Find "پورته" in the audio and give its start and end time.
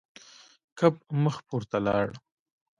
1.47-1.77